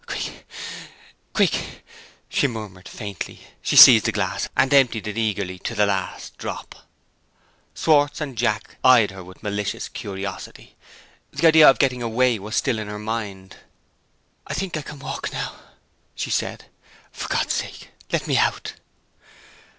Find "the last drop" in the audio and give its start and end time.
5.75-6.73